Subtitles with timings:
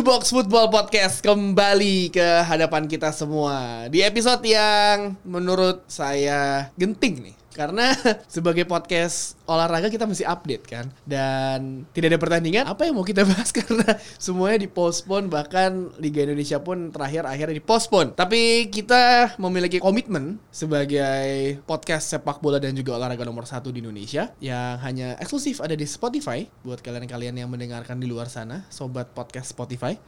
[0.00, 3.84] Box Football Podcast kembali ke hadapan kita semua.
[3.92, 7.92] Di episode yang menurut saya genting nih karena
[8.34, 10.86] sebagai podcast olahraga kita mesti update kan.
[11.02, 13.50] Dan tidak ada pertandingan apa yang mau kita bahas?
[13.50, 21.58] Karena semuanya dipospon bahkan Liga Indonesia pun terakhir akhirnya dipospon tapi kita memiliki komitmen sebagai
[21.66, 25.86] podcast sepak bola dan juga olahraga nomor satu di Indonesia yang hanya eksklusif ada di
[25.86, 26.46] Spotify.
[26.62, 29.98] Buat kalian-kalian yang mendengarkan di luar sana sobat podcast Spotify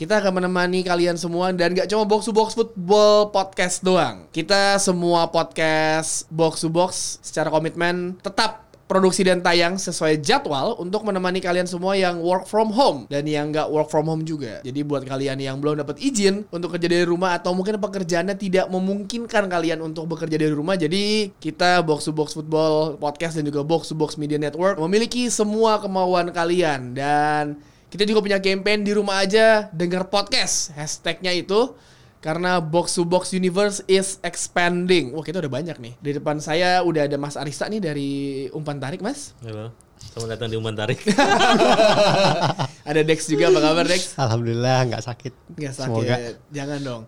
[0.00, 4.24] kita akan menemani kalian semua dan gak cuma box to box football podcast doang.
[4.32, 11.04] Kita semua podcast box to box secara komitmen tetap produksi dan tayang sesuai jadwal untuk
[11.04, 14.64] menemani kalian semua yang work from home dan yang nggak work from home juga.
[14.64, 18.72] Jadi buat kalian yang belum dapat izin untuk kerja dari rumah atau mungkin pekerjaannya tidak
[18.72, 23.60] memungkinkan kalian untuk bekerja dari rumah, jadi kita box to box football podcast dan juga
[23.62, 27.60] box to box media network memiliki semua kemauan kalian dan
[27.90, 30.70] kita juga punya campaign di rumah aja denger podcast.
[30.78, 31.74] Hashtagnya itu
[32.22, 35.10] karena box to box universe is expanding.
[35.10, 35.98] Wah kita udah banyak nih.
[35.98, 38.10] Di depan saya udah ada Mas Arista nih dari
[38.54, 39.34] Umpan Tarik Mas.
[39.42, 39.74] Halo.
[40.00, 41.02] Selamat datang di Umpan Tarik.
[42.90, 44.16] ada Dex juga, apa kabar Dex?
[44.16, 45.32] Alhamdulillah nggak sakit.
[45.60, 46.16] Nggak sakit, Semoga.
[46.50, 47.02] jangan dong.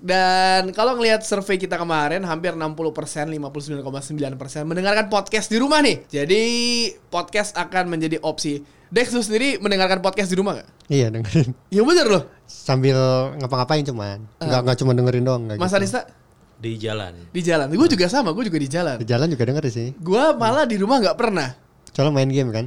[0.00, 6.08] Dan kalau ngelihat survei kita kemarin, hampir 60%, 59,9% mendengarkan podcast di rumah nih.
[6.08, 6.42] Jadi
[7.12, 8.77] podcast akan menjadi opsi.
[8.88, 10.68] Dex lu sendiri mendengarkan podcast di rumah gak?
[10.88, 11.52] Iya dengerin.
[11.68, 12.22] Ya bener loh.
[12.48, 12.96] Sambil
[13.36, 14.24] ngapa-ngapain cuman.
[14.40, 15.42] Nggak nggak cuma dengerin doang.
[15.52, 15.60] Ah.
[15.60, 15.76] Mas gitu.
[15.76, 16.00] Arista
[16.58, 17.14] di jalan.
[17.30, 17.68] di jalan.
[17.70, 18.96] Gue juga sama, gue juga di jalan.
[18.98, 19.92] Di jalan juga denger sih.
[20.00, 21.52] Gue malah di rumah nggak pernah.
[21.92, 22.66] Soalnya main game kan.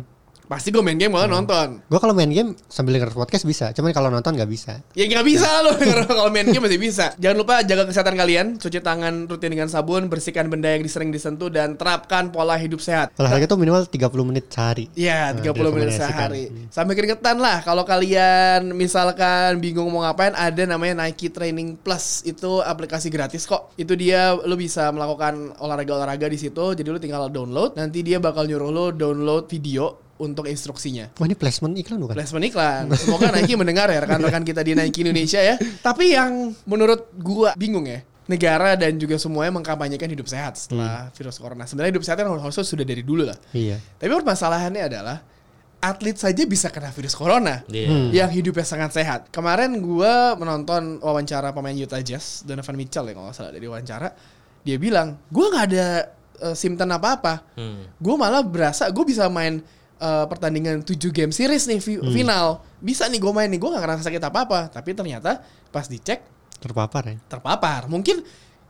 [0.52, 1.80] Pasti gue main game malah nonton.
[1.88, 3.72] Gue kalau main game sambil denger podcast bisa.
[3.72, 4.84] Cuman kalau nonton nggak bisa.
[5.00, 5.80] Ya nggak bisa loh
[6.12, 7.16] kalau main game masih bisa.
[7.16, 11.48] Jangan lupa jaga kesehatan kalian, cuci tangan rutin dengan sabun, bersihkan benda yang sering disentuh
[11.48, 13.16] dan terapkan pola hidup sehat.
[13.16, 14.92] Olahraga tuh minimal 30 menit sehari.
[14.92, 16.12] Iya, Nah, 30 menit direkomendasikan.
[16.12, 16.44] sehari.
[16.68, 22.28] Sampai keringetan lah kalau kalian misalkan bingung mau ngapain ada namanya Nike Training Plus.
[22.28, 23.72] Itu aplikasi gratis kok.
[23.80, 26.76] Itu dia lu bisa melakukan olahraga-olahraga di situ.
[26.76, 31.10] Jadi lu tinggal download, nanti dia bakal nyuruh lu download video untuk instruksinya.
[31.18, 32.14] Wah ini placement iklan bukan?
[32.14, 32.94] Placement iklan.
[32.94, 35.58] Semoga Nike mendengar ya rekan-rekan kita di Nike Indonesia ya.
[35.58, 38.06] Tapi yang menurut gua bingung ya.
[38.30, 41.68] Negara dan juga semuanya mengkampanyekan hidup sehat setelah virus corona.
[41.68, 43.36] Sebenarnya hidup sehat kan harusnya sudah dari dulu lah.
[43.52, 43.82] Iya.
[44.00, 45.18] Tapi permasalahannya adalah
[45.82, 47.66] atlet saja bisa kena virus corona.
[47.68, 48.14] Iya.
[48.24, 49.28] Yang hidupnya sangat sehat.
[49.34, 54.10] Kemarin gua menonton wawancara pemain Utah Jazz, Donovan Mitchell ya kalau nggak salah dari wawancara.
[54.62, 55.88] Dia bilang, gua nggak ada
[56.40, 57.42] eh, simptom apa-apa.
[57.58, 57.90] Hmm.
[57.98, 59.60] Gue malah berasa gue bisa main
[60.02, 62.66] eh, pertandingan 7 game series nih fi- final.
[62.78, 64.68] Bisa nih gue main nih, gue gak ngerasa sakit apa-apa.
[64.68, 65.40] Tapi ternyata
[65.70, 66.26] pas dicek
[66.58, 67.18] Terpapar ya.
[67.24, 67.86] terpapar.
[67.86, 68.22] Mungkin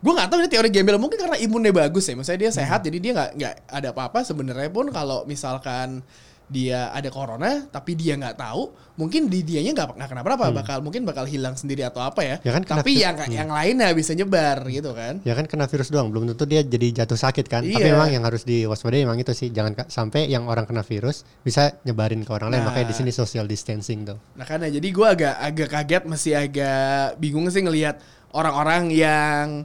[0.02, 2.16] gue nggak tahu ini teori gembel mungkin karena imunnya bagus ya.
[2.16, 4.20] Maksudnya dia sehat jadi dia nggak nggak ada apa-apa.
[4.22, 6.04] Sebenarnya pun kalau misalkan
[6.52, 8.68] dia ada corona tapi dia nggak tahu
[9.00, 12.52] mungkin di dianya nggak nggak kenapa-napa bakal mungkin bakal hilang sendiri atau apa ya, Ya
[12.52, 16.12] kan tapi vi- yang yang lainnya bisa nyebar gitu kan Ya kan kena virus doang,
[16.12, 17.64] belum tentu dia jadi jatuh sakit kan.
[17.64, 17.88] Tapi Iya.
[17.90, 22.20] memang yang harus diwaspadai memang itu sih, jangan sampai yang orang kena virus bisa nyebarin
[22.20, 22.62] ke orang lain.
[22.62, 22.70] Nah.
[22.70, 24.20] Makanya di sini social distancing tuh.
[24.34, 26.82] Nah karena jadi gue agak agak kaget masih agak
[27.16, 27.96] bingung sih ngelihat
[28.30, 29.64] orang-orang yang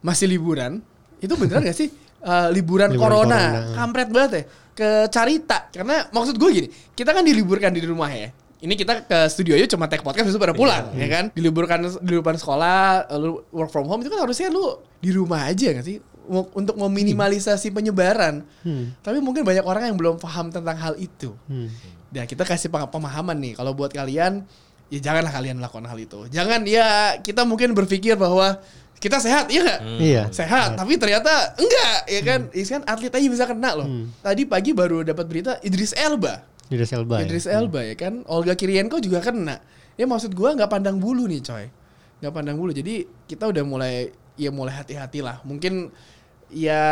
[0.00, 0.80] masih liburan
[1.18, 1.90] itu beneran gak sih
[2.22, 3.34] Eh, liburan, Liburan corona.
[3.34, 3.74] corona.
[3.74, 4.42] kampret banget ya
[4.72, 5.68] ke Carita.
[5.72, 8.32] Karena maksud gue gini kita kan diliburkan di rumah ya.
[8.62, 11.24] Ini kita ke studio aja cuma take podcast itu pada pulang ya kan?
[11.34, 15.82] Diliburkan diliburkan sekolah lu work from home itu kan harusnya lu di rumah aja gak
[15.82, 15.98] sih?
[16.30, 18.46] Untuk meminimalisasi penyebaran.
[19.02, 21.34] Tapi mungkin banyak orang yang belum paham tentang hal itu.
[21.50, 21.66] Hmm.
[22.12, 23.56] dan kita kasih pemahaman nih.
[23.56, 24.44] Kalau buat kalian
[24.92, 26.28] ya janganlah kalian melakukan hal itu.
[26.28, 28.60] Jangan ya kita mungkin berpikir bahwa
[29.02, 29.80] kita sehat, iya nggak?
[29.98, 30.22] Iya.
[30.30, 32.40] Sehat, tapi ternyata enggak, ya kan?
[32.54, 33.88] Is kan atlet aja bisa kena loh.
[34.22, 36.46] Tadi pagi baru dapat berita Idris Elba.
[36.70, 37.18] Idris Elba.
[37.18, 37.26] ya.
[37.26, 39.58] Idris Elba ya kan, Olga Kirienko juga kena.
[39.98, 41.66] Ya maksud gua nggak pandang bulu nih coy,
[42.22, 42.70] nggak pandang bulu.
[42.70, 44.08] Jadi kita udah mulai
[44.38, 45.42] ya mulai hati-hati lah.
[45.42, 45.90] Mungkin
[46.48, 46.82] ya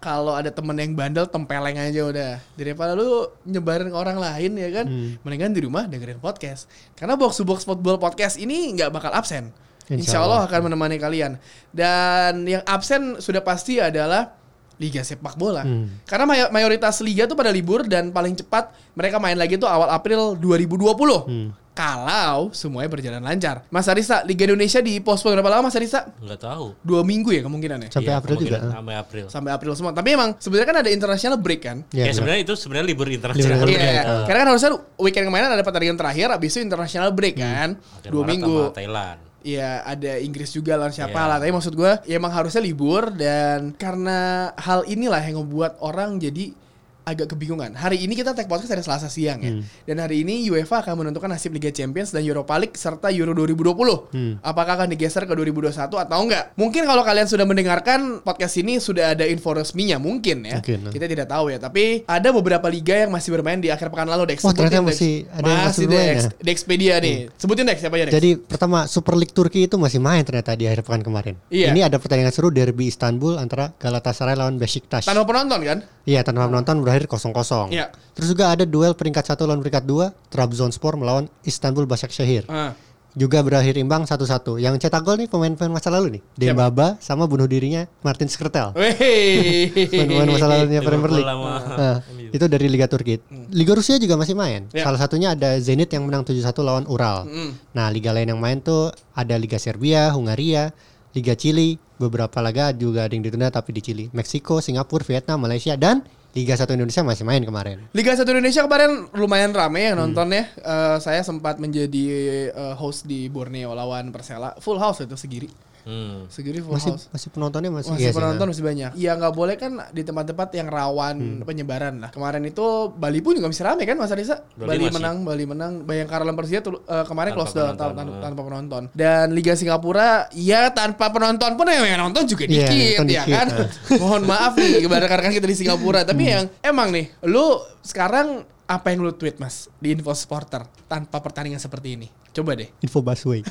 [0.00, 4.68] kalau ada temen yang bandel tempeleng aja udah daripada lu nyebarin ke orang lain ya
[4.72, 5.20] kan Hmm.
[5.20, 6.64] mendingan di rumah dengerin podcast
[6.96, 9.52] karena box to box football podcast ini nggak bakal absen
[9.86, 11.36] Insya Insya Allah akan menemani kalian
[11.70, 14.32] dan yang absen sudah pasti adalah
[14.74, 15.62] Liga sepak bola.
[15.62, 16.02] Hmm.
[16.02, 19.86] Karena may- mayoritas liga tuh pada libur dan paling cepat mereka main lagi tuh awal
[19.86, 21.30] April 2020.
[21.30, 21.54] Hmm.
[21.70, 23.62] Kalau semuanya berjalan lancar.
[23.68, 26.10] Mas Arisa, Liga Indonesia di pospon berapa lama Mas Arisa?
[26.16, 26.74] Nggak tahu.
[26.80, 27.86] Dua minggu ya kemungkinannya.
[27.88, 28.58] Sampai Iya, April juga.
[28.58, 29.24] kemungkinan Sampai April.
[29.28, 29.92] Sampai April semua.
[29.92, 31.76] Tapi emang sebenarnya kan ada international break kan?
[31.88, 32.14] Ya, Ya, benar.
[32.16, 33.62] sebenarnya itu sebenarnya libur internasional.
[33.64, 34.26] Iya, break.
[34.26, 38.22] karena kan harusnya weekend kemarin ada pertandingan terakhir, habis itu international break kan, Akhir dua
[38.22, 38.58] Maret minggu.
[38.72, 39.18] Thailand.
[39.44, 41.28] Iya ada Inggris juga lah siapa Iya.
[41.28, 46.16] lah Tapi maksud gue ya emang harusnya libur Dan karena hal inilah yang membuat orang
[46.16, 46.56] jadi
[47.04, 49.52] agak kebingungan Hari ini kita tag podcast hari Selasa siang ya
[49.84, 53.76] Dan hari ini UEFA akan menentukan nasib Liga Champions dan Europa League serta Euro 2020
[54.14, 54.38] Hmm.
[54.40, 59.12] Apakah akan digeser ke 2021 atau enggak Mungkin kalau kalian sudah mendengarkan podcast ini sudah
[59.12, 60.92] ada info resminya Mungkin ya Mungkin, nah.
[60.92, 64.32] Kita tidak tahu ya Tapi ada beberapa liga yang masih bermain di akhir pekan lalu
[64.32, 64.88] Dex Wah, ternyata Dex.
[64.96, 66.30] masih ada yang masih bermain Dex ya?
[66.40, 70.24] Dexpedia nih Sebutin Dex siapa aja Dex Jadi pertama Super League Turki itu masih main
[70.24, 71.34] ternyata di akhir pekan kemarin.
[71.52, 71.74] Iya.
[71.74, 75.04] Ini ada pertandingan seru derby Istanbul antara Galatasaray lawan Besiktas.
[75.04, 77.74] Tanpa penonton kan Iya tanpa penonton berakhir 0-0.
[77.74, 77.86] Iya.
[78.14, 82.46] Terus juga ada duel peringkat satu lawan peringkat dua Trabzonspor melawan Istanbul Başakşehir.
[82.46, 82.78] Ah.
[83.14, 84.58] Juga berakhir imbang satu-satu.
[84.58, 86.22] Yang cetak gol nih pemain-pemain masa lalu nih.
[86.34, 88.74] Dembaba sama bunuh dirinya Martin Skrtel.
[88.74, 91.30] Pemain-pemain masa lalunya Premier League.
[91.78, 92.02] Nah,
[92.34, 93.22] itu dari Liga Turki.
[93.54, 94.66] Liga Rusia juga masih main.
[94.74, 94.82] Ya.
[94.82, 97.30] Salah satunya ada Zenit yang menang 7-1 lawan Ural.
[97.30, 97.50] Mm.
[97.70, 100.74] Nah, liga lain yang main tuh ada Liga Serbia, Hungaria,
[101.14, 104.04] Liga Chili, beberapa laga juga ada yang ditunda tapi di Chili.
[104.10, 106.02] Meksiko, Singapura, Vietnam, Malaysia dan
[106.34, 107.78] Liga 1 Indonesia masih main kemarin.
[107.94, 110.50] Liga 1 Indonesia kemarin lumayan rame yang nonton ya.
[110.58, 112.04] Eh, saya sempat menjadi
[112.50, 114.50] eh, host di Borneo lawan Persela.
[114.58, 115.46] Full house itu segiri.
[115.84, 116.24] Hmm.
[116.32, 117.12] Segiri full Masih house.
[117.12, 118.50] masih penontonnya masih, Masih iya sih, penonton nah.
[118.50, 118.90] masih banyak.
[118.96, 122.08] Ya nggak boleh kan di tempat-tempat yang rawan penyebaran lah.
[122.08, 124.40] Kemarin itu Bali pun juga masih rame kan Mas Arisa?
[124.54, 124.94] Bali Bali masih.
[124.96, 125.72] menang, Bali menang.
[125.84, 128.22] Bayangkara lawan Persija tuh, eh, kemarin Tanpa close down penonton, tanpa, eh.
[128.24, 128.82] tanpa penonton.
[128.96, 133.22] Dan Liga Singapura ya tanpa penonton pun yang yang nonton juga Iya, dikit nonton ya
[133.22, 133.46] dikit, kan.
[134.00, 136.00] Mohon maaf nih kepada rekan-rekan kita di Singapura.
[136.02, 137.44] Tapi yang emang nih, lu
[137.84, 142.08] sekarang apa yang lu tweet mas di Info Supporter tanpa pertandingan seperti ini?
[142.34, 142.66] Coba deh.
[142.82, 143.46] Info busway.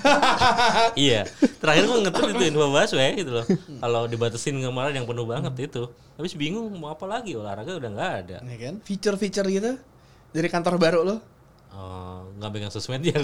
[0.99, 1.23] iya.
[1.63, 3.45] Terakhir gua ngetweet itu info ya gitu loh.
[3.79, 5.87] Kalau dibatasin kemarin yang penuh banget itu.
[6.19, 8.37] Habis bingung mau apa lagi olahraga udah nggak ada.
[8.43, 8.83] Ya kan?
[8.83, 9.71] Feature-feature gitu
[10.35, 11.17] dari kantor baru lo.
[11.73, 13.15] Oh, nggak pegang sosmed ya.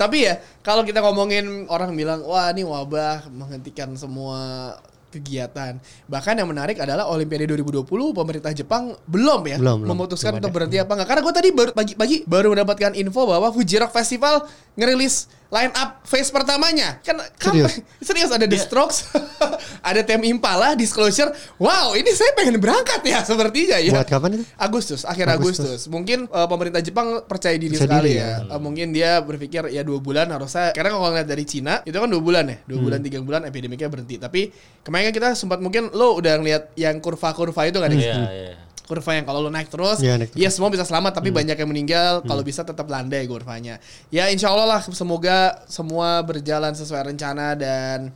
[0.00, 4.74] Tapi ya kalau kita ngomongin orang bilang wah ini wabah menghentikan semua
[5.14, 5.78] kegiatan.
[6.10, 10.76] Bahkan yang menarik adalah Olimpiade 2020 pemerintah Jepang belum ya Belum, memutuskan Belum untuk berhenti
[10.82, 11.08] apa enggak.
[11.14, 14.44] Karena gue tadi baru pagi-pagi baru mendapatkan info bahwa Fuji Rock Festival
[14.74, 16.98] ngerilis line up phase pertamanya.
[16.98, 17.78] Kan Serius?
[17.78, 19.06] kapan- serius ada The Strokes,
[19.94, 21.30] ada Tem Impala, Disclosure.
[21.56, 23.94] Wow, ini saya pengen berangkat ya sepertinya ya.
[23.94, 24.44] Buat kapan itu?
[24.58, 25.62] Agustus, akhir Agustus.
[25.62, 25.80] Agustus.
[25.86, 28.42] Mungkin eh, pemerintah Jepang percaya diri Percaya sekali diri, ya.
[28.50, 30.74] Eh, mungkin dia berpikir ya dua bulan harusnya.
[30.74, 33.86] Karena kalau ngeliat dari Cina itu kan dua bulan ya, dua bulan tiga bulan epidemiknya
[33.86, 34.18] berhenti.
[34.18, 34.50] Tapi
[34.82, 38.02] kemarin kan kita sempat mungkin lo udah ngeliat yang kurva-kurva itu kan, Dex?
[38.02, 38.54] Iya, iya.
[38.84, 41.70] Kurva yang kalau lo naik terus, Iya, naik ya semua bisa selamat tapi banyak yang
[41.70, 42.20] meninggal.
[42.24, 43.80] Kalau bisa tetap landai kurvanya.
[44.12, 48.12] Ya insya Allah lah semoga semua berjalan sesuai rencana dan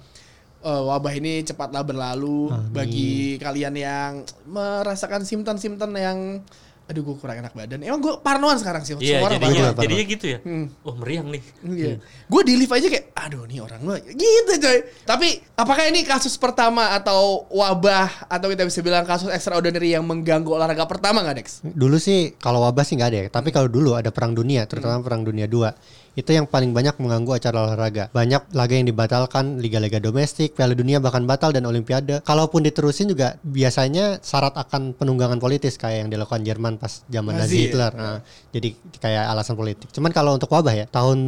[0.61, 4.13] eh, wabah ini cepatlah berlalu bagi kalian yang
[4.45, 6.45] merasakan simptom-simptom yang
[6.89, 7.85] aduh gue kurang enak badan.
[7.85, 8.97] Emang gue parnoan sekarang sih.
[8.97, 9.83] Iya, semua orang jadinya, Parno.
[9.85, 10.39] jadinya gitu ya.
[10.41, 10.67] Hmm.
[10.81, 11.43] Oh, meriang nih.
[11.63, 11.95] Iya.
[12.25, 14.79] Gue di lift aja kayak, aduh nih orang lu gitu coy.
[15.05, 20.49] Tapi apakah ini kasus pertama atau wabah atau kita bisa bilang kasus extraordinary yang mengganggu
[20.49, 21.61] olahraga pertama nggak Dex?
[21.61, 23.29] Dulu sih kalau wabah sih nggak ada ya.
[23.29, 24.71] Tapi kalau dulu ada perang dunia, Hmm.
[24.73, 26.08] terutama perang dunia 2.
[26.19, 28.11] Itu yang paling banyak mengganggu acara olahraga.
[28.11, 32.27] Banyak laga yang dibatalkan, liga-liga domestik, Piala Dunia bahkan batal dan Olimpiade.
[32.27, 37.47] Kalaupun diterusin juga biasanya syarat akan penunggangan politis kayak yang dilakukan Jerman pas zaman Nazi
[37.47, 37.63] Nazi ya?
[37.71, 37.93] Hitler.
[37.95, 38.19] Nah,
[38.51, 39.95] jadi kayak alasan politik.
[39.95, 41.19] Cuman kalau untuk wabah ya, tahun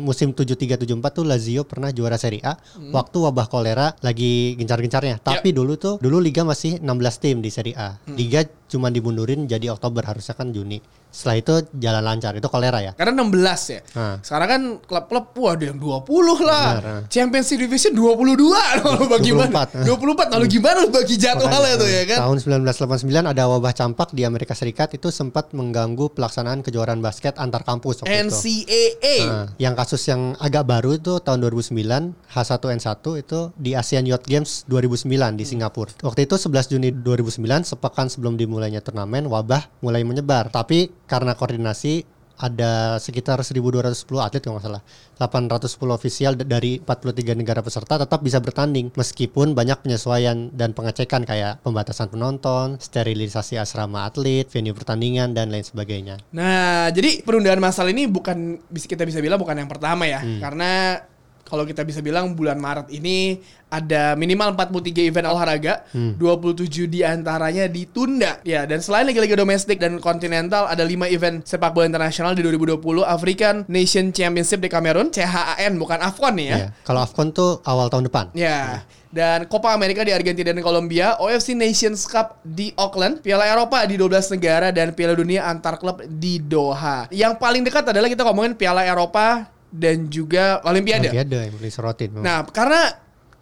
[0.00, 2.94] musim 73-74 tuh Lazio pernah juara Serie A Hmm.
[2.94, 5.20] waktu wabah kolera lagi gencar-gencarnya.
[5.20, 5.24] Ya.
[5.36, 8.00] Tapi dulu tuh dulu liga masih 16 tim di Serie A.
[8.00, 8.16] Hmm.
[8.16, 10.80] Liga cuma dimundurin jadi Oktober harusnya kan Juni.
[11.18, 12.30] Setelah itu jalan lancar.
[12.38, 12.94] Itu kolera ya.
[12.94, 13.80] Karena 16 ya.
[13.98, 14.22] Nah.
[14.22, 16.68] Sekarang kan klub-klub wah ada yang 20 lah.
[16.78, 17.00] Benar.
[17.10, 18.38] Champions League Division 22
[18.86, 19.66] lalu bagaimana?
[19.66, 20.30] 24.
[20.30, 22.18] 24 lalu gimana bagi jadwalnya tuh ya kan?
[22.22, 22.38] Tahun
[22.70, 28.06] 1989 ada wabah campak di Amerika Serikat itu sempat mengganggu pelaksanaan kejuaraan basket antar kampus
[28.06, 28.22] waktu itu.
[28.30, 29.16] NCAA.
[29.26, 34.62] Nah, yang kasus yang agak baru itu tahun 2009 H1N1 itu di Asian Youth Games
[34.70, 35.90] 2009 di Singapura.
[35.98, 40.54] Waktu itu 11 Juni 2009 sepekan sebelum dimulainya turnamen wabah mulai menyebar.
[40.54, 42.04] Tapi karena koordinasi
[42.38, 44.82] ada sekitar 1210 atlet kalau nggak salah.
[45.18, 51.58] 810 ofisial dari 43 negara peserta tetap bisa bertanding meskipun banyak penyesuaian dan pengecekan kayak
[51.66, 56.22] pembatasan penonton, sterilisasi asrama atlet, venue pertandingan dan lain sebagainya.
[56.30, 60.22] Nah, jadi penundaan masal ini bukan bisa kita bisa bilang bukan yang pertama ya.
[60.22, 60.38] Hmm.
[60.38, 61.02] Karena
[61.48, 66.16] kalau kita bisa bilang bulan Maret ini ada minimal 43 event olahraga, Hmm.
[66.16, 68.40] 27 di antaranya ditunda.
[68.44, 73.04] Ya, dan selain liga-liga domestik dan kontinental ada 5 event sepak bola internasional di 2020
[73.04, 76.56] African Nation Championship di Kamerun, CHAN bukan AFCON nih ya.
[76.56, 76.68] Iya.
[76.84, 78.24] Kalau AFCON tuh awal tahun depan.
[78.36, 78.84] Ya.
[79.08, 83.96] Dan Copa America di Argentina dan Kolombia, OFC Nations Cup di Auckland, Piala Eropa di
[83.96, 87.08] 12 negara dan Piala Dunia antar klub di Doha.
[87.08, 91.08] Yang paling dekat adalah kita ngomongin Piala Eropa dan juga Olimpiade.
[91.08, 92.08] Olimpiade yang paling sorotin.
[92.12, 92.24] memang.
[92.24, 92.80] Nah, karena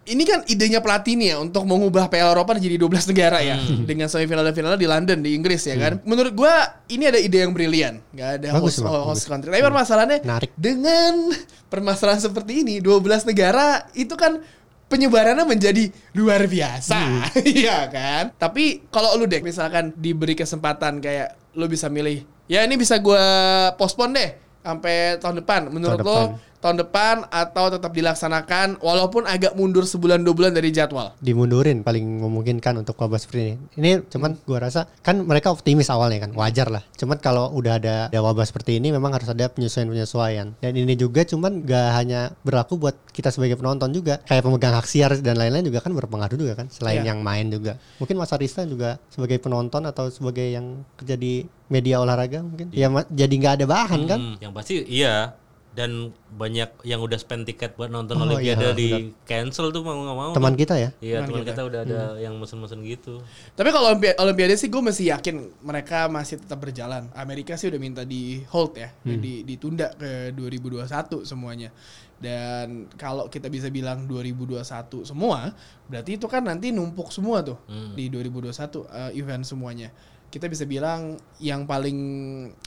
[0.07, 4.07] ini kan idenya pelatih nih ya untuk mengubah Piala Eropa jadi 12 negara ya dengan
[4.07, 5.99] semifinal dan final di London di Inggris ya kan.
[6.07, 6.55] Menurut gua
[6.87, 7.99] ini ada ide yang brilian.
[8.15, 9.23] Gak ada Bagus, host, Bang, host bagus.
[9.27, 9.49] country.
[9.51, 10.51] Tapi permasalahannya Menarik.
[10.55, 11.13] dengan
[11.75, 14.39] permasalahan seperti ini 12 negara itu kan
[14.87, 17.27] penyebarannya menjadi luar biasa.
[17.43, 18.25] Iya kan?
[18.39, 23.27] Tapi kalau lu dek misalkan diberi kesempatan kayak lu bisa milih, ya ini bisa gua
[23.75, 24.31] postpone deh
[24.67, 25.61] sampai tahun depan.
[25.71, 26.29] Menurut Tahun lo depan.
[26.57, 31.13] Tahun depan atau tetap dilaksanakan walaupun agak mundur sebulan dua bulan dari jadwal.
[31.19, 33.55] dimundurin paling memungkinkan untuk wabah seperti ini.
[33.75, 36.83] Ini cuman gua rasa kan mereka optimis awalnya kan, wajar lah.
[36.95, 40.57] Cuman kalau udah ada, ada wabah seperti ini memang harus ada penyesuaian-penyesuaian.
[40.59, 44.87] Dan ini juga cuman gak hanya berlaku buat kita sebagai penonton juga, kayak pemegang hak
[44.87, 47.13] siar dan lain-lain juga kan berpengaruh juga kan, selain Iya.
[47.15, 47.77] yang main juga.
[47.97, 52.87] Mungkin Mas Arista juga sebagai penonton atau sebagai yang kerja di media olahraga mungkin, ya
[52.87, 54.19] ma- jadi nggak ada bahan kan?
[54.21, 55.35] Hmm, yang pasti iya.
[55.77, 58.89] Dan banyak yang udah spend tiket buat nonton Oh, Olimpiade iya, di
[59.23, 60.33] cancel tuh mau nggak mau.
[60.33, 60.59] Teman tuh.
[60.59, 60.89] kita ya.
[60.99, 61.53] Iya Teman teman kita.
[61.53, 63.21] kita udah ada yang mesen-mesen gitu.
[63.53, 67.13] Tapi kalau Olimpi- Olimpiade sih gue masih yakin mereka masih tetap berjalan.
[67.13, 70.89] Amerika sih udah minta di hold ya, di, ditunda ke 2021
[71.23, 71.69] semuanya.
[72.17, 74.65] Dan kalau kita bisa bilang 2021
[75.05, 75.53] semua,
[75.85, 77.61] berarti itu kan nanti numpuk semua tuh
[77.93, 78.49] di 2021
[78.89, 79.93] eh, event semuanya.
[80.27, 81.99] Kita bisa bilang yang paling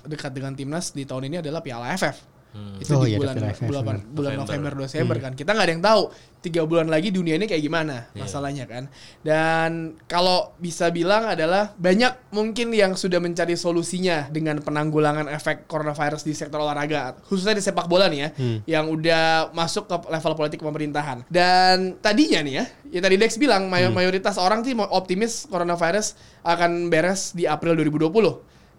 [0.06, 2.38] dekat dengan timnas di tahun ini adalah Piala AFF.
[2.82, 4.72] Itu Oh di iya, bulan AFF, bulan, bulan November.
[4.74, 5.32] November Desember kan.
[5.38, 6.02] Kita nggak ada yang tahu
[6.40, 8.90] tiga bulan lagi dunia ini kayak gimana masalahnya kan.
[9.22, 9.70] Dan
[10.10, 16.34] kalau bisa bilang adalah banyak mungkin yang sudah mencari solusinya dengan penanggulangan efek coronavirus di
[16.34, 18.30] sektor olahraga, khususnya di sepak bola nih ya,
[18.66, 21.30] yang udah masuk ke level politik pemerintahan.
[21.30, 22.66] Dan tadinya nih ya,
[22.98, 28.10] ya tadi Dex bilang may- mayoritas orang sih optimis coronavirus akan beres di April 2020.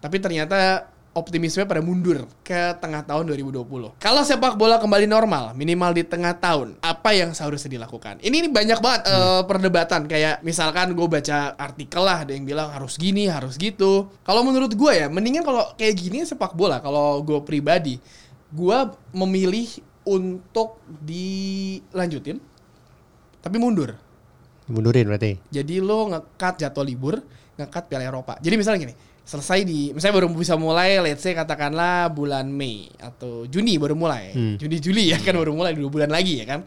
[0.01, 3.99] Tapi ternyata optimisme pada mundur ke tengah tahun 2020.
[3.99, 8.23] Kalau sepak bola kembali normal, minimal di tengah tahun, apa yang seharusnya dilakukan?
[8.23, 10.07] Ini, ini banyak banget eh, perdebatan.
[10.07, 14.07] Kayak misalkan gue baca artikel lah, ada yang bilang harus gini, harus gitu.
[14.23, 17.99] Kalau menurut gue ya, mendingan kalau kayak gini sepak bola, kalau gue pribadi,
[18.55, 18.77] gue
[19.11, 19.67] memilih
[20.07, 22.39] untuk dilanjutin,
[23.43, 23.99] tapi mundur.
[24.71, 25.35] Mundurin berarti.
[25.51, 27.15] Jadi lo ngekat jadwal libur,
[27.59, 28.39] ngekat Piala Eropa.
[28.39, 33.45] Jadi misalnya gini, selesai di, misalnya baru bisa mulai, let's say katakanlah bulan Mei atau
[33.47, 34.55] Juni baru mulai, Hmm.
[34.57, 36.65] Juni Juli ya kan baru mulai dua bulan lagi ya kan.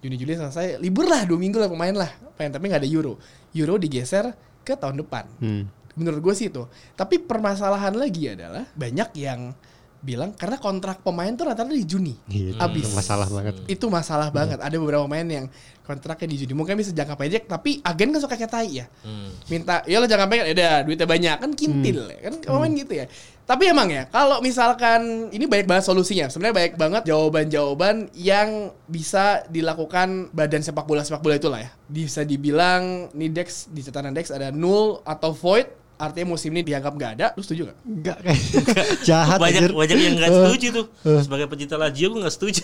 [0.00, 3.20] Juni Juli selesai, libur lah dua minggu lah pemain lah, pemain tapi nggak ada Euro.
[3.52, 4.32] Euro digeser
[4.64, 5.28] ke tahun depan.
[5.42, 5.68] Hmm.
[5.98, 6.64] Menurut gue sih itu.
[6.96, 9.52] Tapi permasalahan lagi adalah banyak yang
[10.00, 12.16] bilang karena kontrak pemain tuh rata-rata di Juni.
[12.24, 12.56] Gitu.
[12.56, 12.88] Abis.
[12.96, 13.54] Masalah banget.
[13.68, 14.58] Itu masalah banget.
[14.58, 15.46] Ada beberapa pemain yang
[15.84, 16.52] kontraknya di Juni.
[16.56, 18.86] Mungkin bisa jangka pendek, tapi agen kan suka kayak tai ya.
[19.04, 19.28] Hmm.
[19.50, 22.92] Minta, ya lo jangka pendek, ya udah duitnya banyak kan kintil ya kan pemain gitu
[22.96, 23.06] ya.
[23.50, 26.30] Tapi emang ya, kalau misalkan ini banyak banget solusinya.
[26.30, 31.74] Sebenarnya banyak banget jawaban-jawaban yang bisa dilakukan badan sepak bola sepak bola itulah ya.
[31.90, 35.79] Bisa dibilang nih Dex di catatan Dex ada null atau void.
[36.00, 37.26] Artinya musim ini dianggap nggak ada.
[37.36, 37.76] Lu setuju gak?
[37.84, 38.40] Enggak kayak
[39.08, 39.72] jahat banyak anjir.
[39.76, 40.86] banyak yang nggak Eh, setuju tuh.
[41.20, 42.62] Sebagai pecinta Lazio gue nggak setuju.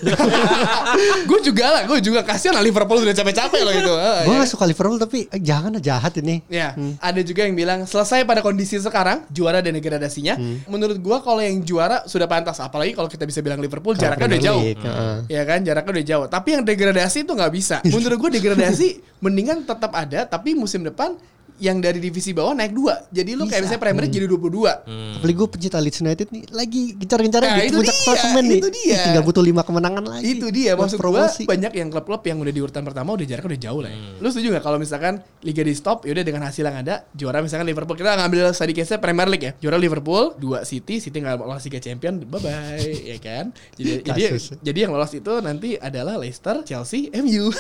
[1.29, 3.93] gue juga lah, gue juga kasihan lah Liverpool udah capek-capek loh itu.
[3.93, 4.41] Eh, Gue ya.
[4.41, 6.41] gak suka Liverpool tapi eh, jangan lah jahat ini.
[6.49, 10.35] Ya, ada juga yang bilang selesai pada kondisi sekarang juara dan degradasinya.
[10.67, 14.27] Menurut gua kalau yang juara sudah pantas, apalagi kalau kita bisa bilang Liverpool Kalau jaraknya
[14.27, 14.63] udah jauh.
[14.65, 15.17] Heeh.
[15.29, 16.27] Ya kan, jaraknya udah jauh.
[16.27, 17.77] Tapi yang degradasi itu nggak bisa.
[17.95, 18.89] Menurut gua degradasi
[19.19, 21.17] mendingan tetap ada, tapi musim depan
[21.59, 23.01] yang dari divisi bawah naik dua.
[23.09, 25.17] Jadi lu kayak misalnya Premier League jadi 22.
[25.17, 28.59] Apalagi gue pecinta Leeds United nih lagi gencar-gencarnya Nah, di itu puncak klasemen nih.
[28.59, 28.93] itu dia.
[28.93, 30.25] Ih, Tinggal butuh 5 kemenangan lagi.
[30.27, 31.43] Itu dia maksud promosi.
[31.45, 33.99] banyak yang klub-klub yang udah di urutan pertama udah jaraknya udah jauh lah ya.
[34.19, 37.65] Lu setuju gak kalau misalkan liga di stop yaudah dengan hasil yang ada juara misalkan
[37.65, 39.53] Liverpool kita ngambil study case Premier League ya.
[39.59, 42.77] Juara Liverpool, dua City, City nggak lolos Liga Champion, bye bye
[43.11, 43.55] ya kan.
[43.75, 44.23] Jadi jadi
[44.61, 47.49] jadi yang lolos itu nanti adalah Leicester, Chelsea, MU.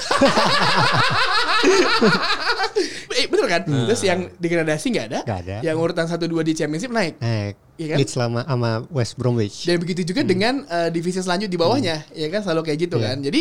[3.16, 3.62] eh, bener kan?
[3.64, 5.20] Terus yang degradasi nggak ada.
[5.24, 5.56] Nggak ada.
[5.64, 7.14] Yang urutan 1 2 di Championship naik.
[7.18, 7.54] Naik.
[7.76, 7.96] Iya kan?
[8.00, 9.64] Leeds selama sama West Bromwich.
[9.64, 13.06] Dan begitu juga dengan eh, divisi selanjut di bawahnya, ya kan selalu kayak gitu Iya.
[13.10, 13.16] kan.
[13.20, 13.40] Jadi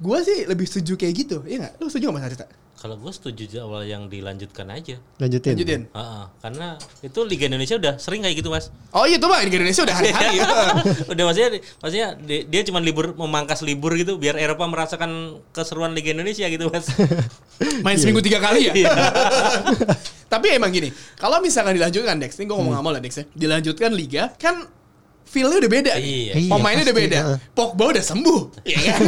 [0.00, 1.36] gua sih lebih setuju kayak gitu.
[1.44, 1.72] Iya nggak?
[1.78, 2.46] Lu setuju nggak Mas Arista?
[2.80, 4.96] Kalau gue setuju aja awal yang dilanjutkan aja.
[5.20, 5.52] Lanjutin.
[5.52, 5.82] Lanjutin.
[5.92, 8.72] Heeh, karena itu Liga Indonesia udah sering kayak gitu mas.
[8.96, 10.40] Oh iya tuh Bang, Liga Indonesia udah hari-hari.
[11.12, 16.16] udah maksudnya maksudnya di- dia cuma libur memangkas libur gitu biar Eropa merasakan keseruan Liga
[16.16, 16.88] Indonesia gitu mas.
[17.84, 18.72] Main seminggu tiga kali ya.
[18.72, 18.92] Iya.
[20.32, 20.88] Tapi emang gini,
[21.20, 23.24] kalau misalkan dilanjutkan Dex, ini gue ngomong sama lah Dex ya.
[23.36, 24.62] Dilanjutkan liga, kan
[25.30, 25.92] feel-nya udah beda.
[25.94, 26.02] nih.
[26.02, 26.32] Iya.
[26.36, 27.18] Iya, Pemainnya udah beda.
[27.22, 27.38] heeh.
[27.54, 28.40] Pogba udah sembuh.
[28.66, 29.00] Iya kan?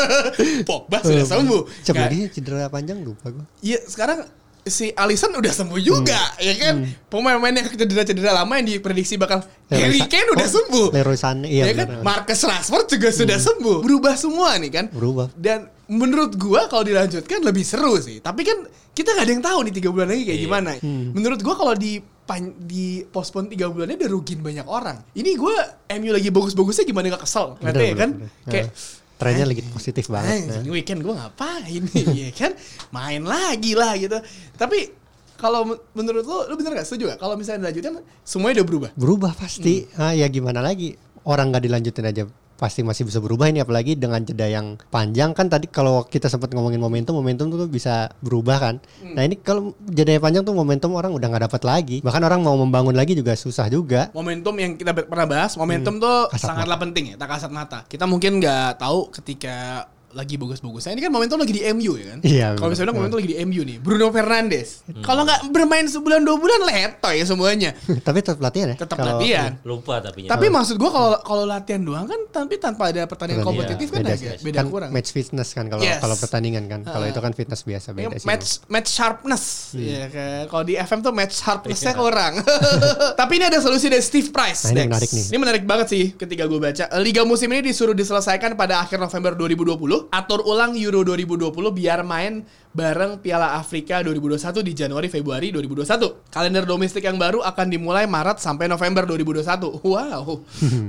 [0.68, 1.60] Pogba sudah sembuh.
[1.84, 3.44] Coba dia cedera panjang lupa gua.
[3.60, 4.24] Iya, sekarang
[4.62, 6.86] si Alisson udah sembuh juga, ya kan?
[7.10, 10.86] Pemain-pemain yang cedera-cedera lama yang diprediksi bakal Harry Leroy Kane udah oh, sembuh.
[10.94, 11.86] Leroy Sané, iya ya kan?
[11.90, 12.02] benar.
[12.06, 13.82] Marcus Rashford juga sudah sembuh.
[13.82, 14.84] Berubah semua nih kan?
[14.94, 15.34] Berubah.
[15.34, 18.22] Dan menurut gua kalau dilanjutkan lebih seru sih.
[18.22, 18.62] Tapi kan
[18.94, 20.46] kita nggak ada yang tahu nih tiga bulan lagi kayak Iya.
[20.46, 20.70] gimana.
[21.10, 25.02] Menurut gua kalau di pan- di postpone tiga bulannya udah rugiin banyak orang.
[25.12, 25.56] Ini gua
[25.92, 28.10] MU lagi bagus-bagusnya gimana gak kesel, ya kan?
[28.14, 28.46] bener, bener.
[28.46, 28.68] Kayak
[29.14, 30.30] trennya lagi positif banget.
[30.32, 30.60] "Anjing, Nah.
[30.60, 32.52] ini weekend gue ngapain nih ya kan
[32.90, 34.18] main lagi lah gitu
[34.52, 34.90] tapi
[35.36, 38.90] kalau men- menurut lo lo bener gak setuju gak kalau misalnya dilanjutin semuanya udah berubah
[38.94, 39.86] Berubah pasti.
[39.88, 40.02] Hmm.
[40.02, 40.98] Ah, ya gimana lagi?
[41.22, 42.22] Orang nggak dilanjutin aja
[42.62, 45.34] pasti masih bisa berubah ini apalagi dengan jeda yang panjang.
[45.34, 48.74] Kan tadi kalau kita sempat ngomongin momentum momentum tuh bisa berubah kan?
[49.02, 49.18] Hmm.
[49.18, 51.96] nah ini kalau jeda yang panjang tuh momentum orang udah nggak dapat lagi.
[52.06, 54.14] Bahkan orang mau membangun lagi juga susah juga.
[54.14, 56.38] Momentum yang kita pernah bahas momentum tuh Hmm.
[56.38, 57.82] Kasat sangatlah penting ya tak kasat mata.
[57.90, 62.18] Kita mungkin nggak tahu ketika lagi bagus-bagusnya ini kan momentum lagi di MU ya kan
[62.20, 62.72] Iya, kalau bener.
[62.72, 64.68] misalnya momentum lagi di MU nih Bruno Fernandes
[65.00, 67.70] kalau nggak bermain sebulan dua bulan letoy semuanya
[68.06, 71.80] tapi tetap latihan ya tetap Kalau- latihan Lupa tapi tapi maksud gua kalau kalau latihan
[71.80, 75.10] doang kan tapi tanpa ada pertandingan Iya, kompetitif kan beda agak beda kan kurang match
[75.10, 75.98] fitness kan kalau Yes.
[75.98, 79.80] kalau pertandingan kan kalau itu kan fitness biasa Ini beda sih match match sharpness Hmm.
[79.82, 80.42] ya kan.
[80.46, 81.98] Kalau di FM tuh match sharpnessnya Iya.
[81.98, 82.32] kurang.
[83.20, 84.62] Tapi ini ada solusi dari Steve Price.
[84.62, 84.86] Nah, ini Dex.
[84.86, 85.24] menarik nih.
[85.24, 86.84] Ini menarik banget sih ketika gue baca.
[86.98, 90.01] Liga musim ini disuruh diselesaikan pada akhir November 2020.
[90.10, 92.42] Atur ulang Euro 2020 biar main
[92.72, 96.32] bareng Piala Afrika 2021 di Januari Februari 2021.
[96.32, 99.84] Kalender domestik yang baru akan dimulai Maret sampai November 2021.
[99.84, 100.24] Wow.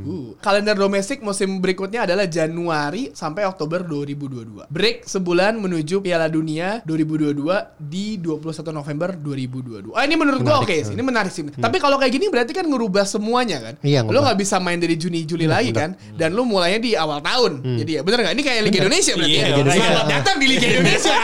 [0.03, 0.35] Uh.
[0.39, 4.67] Kalender domestik musim berikutnya adalah Januari sampai Oktober 2022.
[4.67, 7.35] Break sebulan menuju Piala Dunia 2022
[7.79, 9.91] di 21 November 2022.
[9.95, 10.87] Ah ini menurut gua oke Menarik.
[10.87, 10.93] sih.
[10.95, 11.43] Ini menarik sih.
[11.55, 13.73] Tapi kalau kayak gini berarti kan ngerubah semuanya kan.
[13.83, 14.31] Iya, ngubah.
[14.31, 15.95] nggak bisa main dari Juni Juli lagi kan.
[16.15, 17.63] Dan lu mulainya di awal tahun.
[17.83, 18.33] Jadi ya bener nggak?
[18.39, 19.35] Ini kayak Liga Indonesia berarti.
[19.35, 19.63] Iya, ya?
[19.67, 21.15] Selamat datang di Liga Indonesia.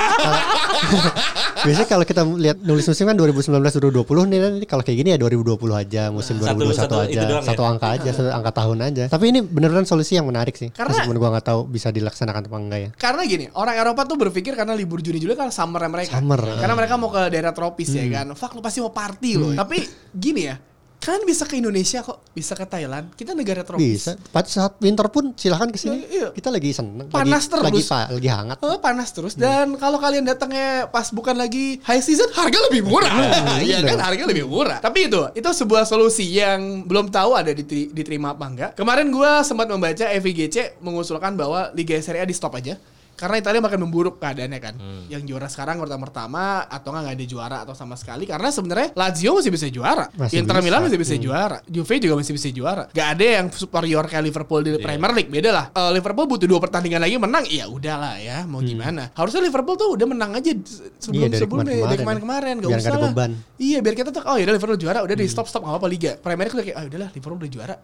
[1.65, 5.17] biasanya kalau kita lihat nulis musim kan 2019 2020 nih nanti kalau kayak gini ya
[5.19, 7.69] 2020 aja musim Satu- 2021 satu aja doang satu ya?
[7.69, 11.15] angka aja satu angka tahun aja tapi ini beneran solusi yang menarik sih Karena- meskipun
[11.19, 14.73] gua nggak tahu bisa dilaksanakan apa enggak ya Karena gini, orang Eropa tuh berpikir karena
[14.73, 16.17] libur Juni Juli kan summer mereka.
[16.19, 16.39] Summer.
[16.39, 18.31] Karena mereka mau ke daerah tropis ya kan.
[18.33, 19.51] Fuck lu pasti mau party loh.
[19.53, 19.81] Tapi
[20.11, 20.55] gini ya,
[20.99, 23.09] kalian bisa ke Indonesia kok, bisa ke Thailand.
[23.13, 23.79] Kita negara tropis.
[23.81, 26.27] bisa pada saat winter pun silahkan ke sini Iya, iya.
[26.29, 27.63] kita lagi seneng Panas lagi, terus.
[27.63, 31.99] lagi, pa- lagi hangat Oh, panas terus dan kalau kalian datangnya pas bukan lagi high
[31.99, 33.09] season harga lebih murah.
[33.57, 34.79] Iya kan harga lebih murah.
[34.79, 38.71] Tapi itu itu sebuah solusi yang belum tahu ada diteri- diterima apa enggak.
[38.75, 42.75] Kemarin gua sempat membaca FIGC mengusulkan bahwa Liga Serie A di stop aja.
[43.19, 44.73] Karena Italia makin memburuk keadaannya kan.
[45.11, 49.35] Yang juara sekarang urutan pertama atau nggak ada juara atau sama sekali karena sebenarnya Lazio
[49.35, 50.07] masih bisa juara.
[50.15, 50.63] Masih Inter bisa.
[50.63, 51.57] Milan masih bisa juara.
[51.67, 52.83] Juve juga masih bisa juara.
[52.89, 55.27] Gak ada yang superior kayak Liverpool di Premier League.
[55.27, 55.65] Beda lah.
[55.75, 57.43] Eh, Liverpool butuh dua pertandingan lagi menang.
[57.51, 58.47] Ya udahlah ya.
[58.47, 59.11] Mau gimana?
[59.11, 60.55] Harusnya Liverpool tuh udah menang aja
[60.97, 62.03] sebelum Iya, dari sebelumnya kemarin-kemarin dari ya.
[62.07, 62.55] kemarin-kemarin.
[62.63, 63.01] Gak usah lah.
[63.11, 63.31] beban.
[63.59, 65.89] Iya biar kita tuh oh ya udah Liverpool juara udah di stop stop nggak apa-apa
[65.91, 66.11] liga.
[66.15, 67.75] Premier League udah kayak ah udahlah Liverpool udah juara.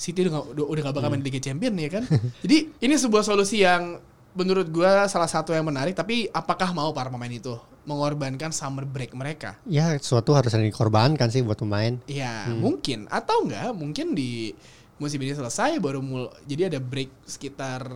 [0.00, 2.02] City udah gak, udah, udah gak bakal main Liga Champion ya kan.
[2.44, 4.00] Jadi ini sebuah solusi yang
[4.34, 7.54] menurut gua salah satu yang menarik tapi apakah mau para pemain itu
[7.88, 9.56] mengorbankan summer break mereka?
[9.66, 14.54] ya sesuatu harus ada dikorbankan sih buat pemain Ya mungkin atau enggak mungkin di
[15.00, 17.88] musim ini selesai baru mul jadi ada break sekitar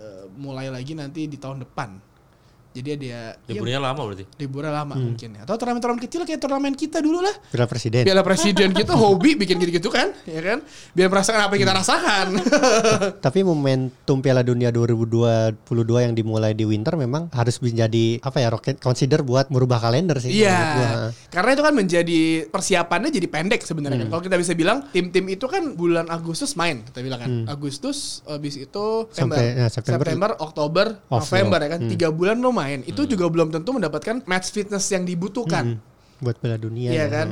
[0.00, 2.11] eh, mulai lagi nanti di tahun depan.
[2.72, 4.24] Jadi ada ya Liburnya lama berarti.
[4.40, 5.40] liburan lama mungkin ya.
[5.44, 7.34] Atau turnamen-turnamen kecil kayak turnamen kita dulu lah.
[7.52, 10.58] Piala Presiden Piala Presiden kita hobi bikin gitu-gitu kan, ya kan?
[10.90, 12.26] Biar merasakan apa yang kita rasakan.
[13.28, 15.52] Tapi momentum Piala Dunia 2022
[16.00, 20.32] yang dimulai di winter memang harus menjadi apa ya rocket consider buat merubah kalender sih.
[20.32, 21.12] Iya.
[21.28, 24.08] Karena itu kan menjadi persiapannya jadi pendek sebenarnya kan.
[24.10, 27.30] Kalau kita bisa bilang tim-tim itu kan bulan Agustus main, kita bilang kan.
[27.46, 30.04] Agustus habis itu September, Sampai- ya, September.
[30.08, 31.66] September, Oktober, November dulu.
[31.66, 31.80] ya kan.
[31.84, 32.61] Tiga bulan lo main.
[32.86, 35.76] Itu juga belum tentu mendapatkan match fitness yang dibutuhkan.
[35.76, 36.90] Hmm, buat Piala Dunia.
[36.94, 37.06] Iya ya.
[37.10, 37.26] kan?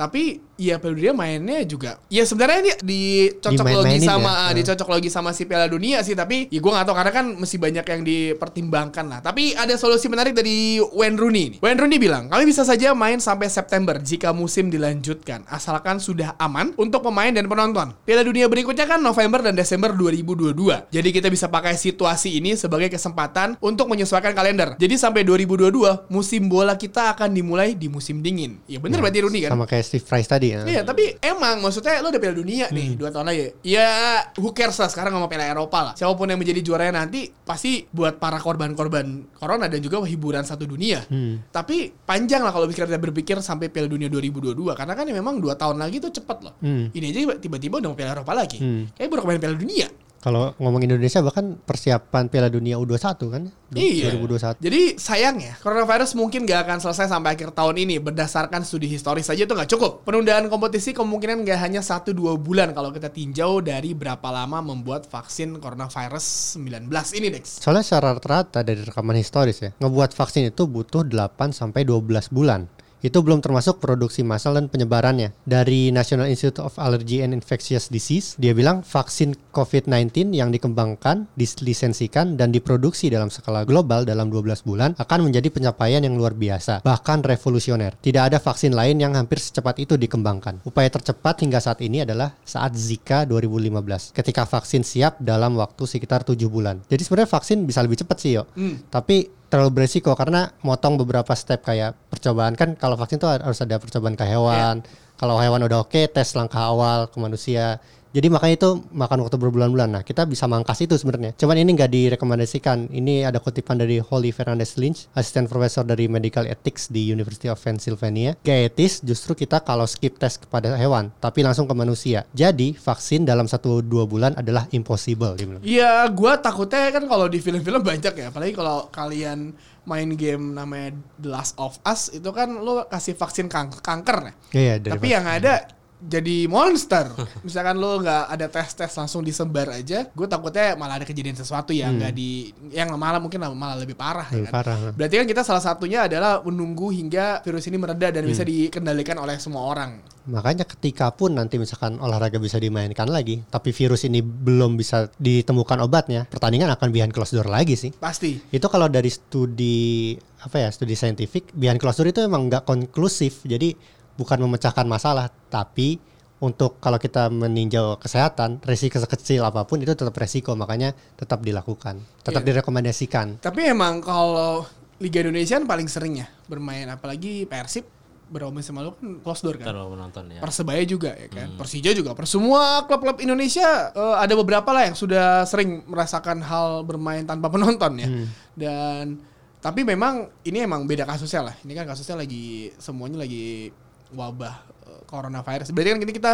[0.00, 2.00] Tapi ya Piala Dunia mainnya juga.
[2.08, 4.56] Ya sebenarnya ini dicocok logi Dimain-mainin sama ya.
[4.56, 6.16] dicocok logi sama si Piala Dunia sih.
[6.16, 9.20] Tapi ya gue gak tahu karena kan mesti banyak yang dipertimbangkan lah.
[9.20, 11.58] Tapi ada solusi menarik dari Wayne Rooney nih.
[11.60, 16.72] Wayne Rooney bilang kami bisa saja main sampai September jika musim dilanjutkan asalkan sudah aman
[16.80, 17.92] untuk pemain dan penonton.
[18.08, 20.88] Piala Dunia berikutnya kan November dan Desember 2022.
[20.88, 24.80] Jadi kita bisa pakai situasi ini sebagai kesempatan untuk menyesuaikan kalender.
[24.80, 28.56] Jadi sampai 2022 musim bola kita akan dimulai di musim dingin.
[28.64, 29.52] Ya bener berarti Rooney kan?
[29.52, 30.62] Sama kayak Steve Price tadi ya.
[30.62, 33.58] Iya, tapi emang maksudnya lo udah Piala Dunia nih dua tahun lagi.
[33.66, 35.94] Ya, who cares lah sekarang sama Piala Eropa lah.
[35.98, 40.62] Siapa pun yang menjadi juaranya nanti pasti buat para korban-korban corona dan juga hiburan satu
[40.62, 41.02] dunia.
[41.50, 45.58] Tapi panjang lah kalau kita berpikir sampai Piala Dunia 2022 karena kan ya memang dua
[45.58, 46.54] tahun lagi tuh cepet loh.
[46.62, 46.94] Hmm.
[46.94, 48.62] Ini aja tiba-tiba udah mau Piala Eropa lagi.
[48.62, 48.86] Hmm.
[48.94, 49.88] Kayak baru kemarin Piala Dunia.
[50.20, 53.42] Kalau ngomong Indonesia bahkan persiapan Piala Dunia U21 kan?
[53.72, 54.12] Iya.
[54.12, 54.60] 2021.
[54.60, 59.48] Jadi sayangnya coronavirus mungkin gak akan selesai sampai akhir tahun ini berdasarkan studi historis saja
[59.48, 60.04] itu nggak cukup.
[60.04, 65.56] Penundaan kompetisi kemungkinan gak hanya 1-2 bulan kalau kita tinjau dari berapa lama membuat vaksin
[65.56, 67.64] coronavirus 19 ini Dex.
[67.64, 72.68] Soalnya secara rata-rata dari rekaman historis ya, ngebuat vaksin itu butuh 8 sampai 12 bulan.
[73.00, 75.32] Itu belum termasuk produksi massal dan penyebarannya.
[75.48, 82.36] Dari National Institute of Allergy and Infectious Disease, dia bilang vaksin COVID-19 yang dikembangkan, dilisensikan,
[82.36, 87.24] dan diproduksi dalam skala global dalam 12 bulan akan menjadi pencapaian yang luar biasa, bahkan
[87.24, 87.96] revolusioner.
[87.98, 90.60] Tidak ada vaksin lain yang hampir secepat itu dikembangkan.
[90.68, 96.22] Upaya tercepat hingga saat ini adalah saat Zika 2015, ketika vaksin siap dalam waktu sekitar
[96.22, 96.84] 7 bulan.
[96.86, 98.44] Jadi sebenarnya vaksin bisa lebih cepat sih, yo.
[98.92, 103.76] Tapi terlalu beresiko karena motong beberapa step kayak percobaan kan kalau vaksin tuh harus ada
[103.82, 104.80] percobaan ke hewan.
[105.18, 107.82] Kalau hewan udah oke, tes langkah awal ke manusia.
[108.10, 109.88] Jadi makanya itu makan waktu berbulan-bulan.
[109.90, 111.30] Nah, kita bisa mangkas itu sebenarnya.
[111.38, 112.90] Cuman ini nggak direkomendasikan.
[112.90, 117.56] Ini ada kutipan dari Holly Fernandez Lynch, asisten profesor dari Medical Ethics di University of
[117.56, 118.34] Pennsylvania.
[118.42, 122.26] Gak etis justru kita kalau skip tes kepada hewan, tapi langsung ke manusia.
[122.34, 125.38] Jadi vaksin dalam satu dua bulan adalah impossible.
[125.62, 129.54] Iya, gua takutnya kan kalau di film-film banyak ya, apalagi kalau kalian
[129.86, 134.32] main game namanya The Last of Us itu kan lo kasih vaksin kang- kanker ya.
[134.50, 135.54] Iya, dari Tapi yang ada
[136.00, 137.12] jadi monster.
[137.46, 142.00] Misalkan lo nggak ada tes-tes langsung disebar aja, gue takutnya malah ada kejadian sesuatu yang
[142.00, 144.26] nggak di, yang malah mungkin malah lebih parah.
[144.28, 144.38] ya Hmm.
[144.40, 144.56] Lebih kan?
[144.64, 144.76] parah.
[144.96, 148.50] Berarti kan kita salah satunya adalah menunggu hingga virus ini mereda dan bisa Hmm.
[148.50, 150.00] dikendalikan oleh semua orang.
[150.20, 155.80] Makanya ketika pun nanti misalkan olahraga bisa dimainkan lagi, tapi virus ini belum bisa ditemukan
[155.80, 157.90] obatnya, pertandingan akan behind closed door lagi sih.
[157.96, 158.36] Pasti.
[158.52, 163.42] Itu kalau dari studi apa ya, studi saintifik, behind closed door itu emang nggak konklusif.
[163.44, 163.74] Jadi
[164.14, 166.00] bukan memecahkan masalah, tapi
[166.40, 172.00] untuk kalau kita meninjau kesehatan, resiko sekecil apa pun itu tetap resiko, makanya tetap dilakukan,
[172.24, 172.48] tetap Iya.
[172.56, 173.44] direkomendasikan.
[173.44, 174.64] Tapi emang kalau
[174.96, 177.84] Liga Indonesia kan paling sering ya bermain apalagi Persib
[178.30, 179.68] berapa musim lalu kan close door kan.
[179.68, 180.38] Kalau menonton ya.
[180.38, 181.58] Persebaya juga ya kan.
[181.58, 182.14] Persija juga.
[182.14, 187.50] Per semua klub-klub Indonesia eh, ada beberapa lah yang sudah sering merasakan hal bermain tanpa
[187.54, 188.08] penonton ya.
[188.54, 189.18] Dan
[189.60, 191.54] tapi memang ini emang beda kasusnya lah.
[191.60, 193.74] Ini kan kasusnya lagi semuanya lagi
[194.14, 194.54] wabah
[194.86, 195.70] eh, coronavirus.
[195.74, 196.32] Berarti kan ini kita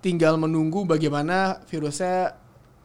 [0.00, 2.36] tinggal menunggu bagaimana virusnya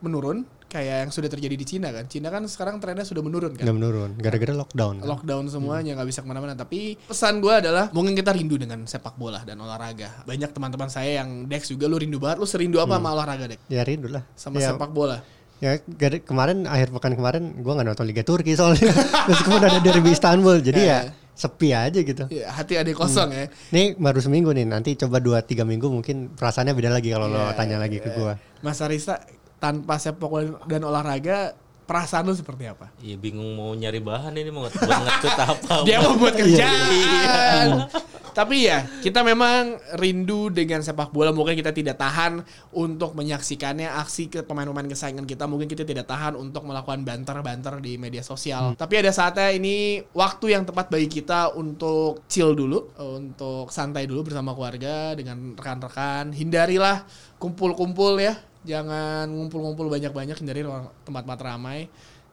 [0.01, 2.07] menurun kayak yang sudah terjadi di Cina kan.
[2.07, 3.67] Cina kan sekarang trennya sudah menurun kan?
[3.67, 5.03] Udah menurun, gara-gara lockdown.
[5.03, 6.55] lockdown semuanya nggak bisa ke mana-mana.
[6.55, 10.23] Tapi pesan gue adalah mungkin kita rindu dengan sepak bola dan olahraga.
[10.23, 12.39] Banyak teman-teman saya yang Dex juga lu rindu banget.
[12.39, 13.59] Lu serindu apa sama olahraga Dex?
[13.67, 14.23] Ya rindu lah.
[14.39, 15.19] sama ya, sepak bola?
[15.61, 15.77] Ya
[16.25, 18.95] kemarin akhir pekan kemarin gua nggak nonton Liga Turki soalnya.
[19.29, 20.99] Meskipun ada derby Istanbul jadi ya
[21.33, 22.23] sepi aja gitu.
[22.27, 26.71] ya, hati ada kosong ya Nih baru seminggu nih nanti coba 2-3 minggu mungkin perasaannya
[26.71, 28.35] beda lagi kalau lo Iya, tanya lagi ke gua.
[28.59, 29.17] Mas Arista
[29.57, 34.47] tanpa sepak bola dan olahraga perasaan lu seperti apa Iya bingung mau nyari bahan ini
[34.47, 35.73] mau nge- buat ngetweet apa.
[35.87, 37.67] dia mau buat Iya, kerjaan
[38.31, 41.31] tapi ya kita memang rindu dengan sepak bola.
[41.31, 42.43] Mungkin kita tidak tahan
[42.75, 45.45] untuk menyaksikannya aksi ke pemain-pemain kesayangan kita.
[45.47, 48.73] Mungkin kita tidak tahan untuk melakukan banter-banter di media sosial.
[48.75, 54.31] Tapi ada saatnya ini waktu yang tepat bagi kita untuk chill dulu untuk santai dulu
[54.31, 56.31] bersama keluarga dengan rekan-rekan.
[56.31, 57.03] Hindarilah
[57.37, 58.35] kumpul-kumpul ya.
[58.61, 60.61] Jangan ngumpul-ngumpul banyak-banyak hindari
[61.01, 61.89] tempat-tempat ramai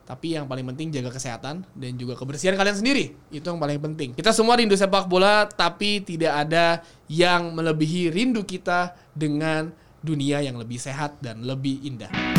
[0.08, 3.12] tapi yang paling penting jaga kesehatan dan juga kebersihan kalian sendiri.
[3.28, 4.16] Itu yang paling penting.
[4.16, 6.80] Kita semua rindu sepak bola, tapi tidak ada
[7.12, 9.68] yang melebihi rindu kita dengan
[10.00, 12.37] dunia yang lebih sehat dan lebih indah.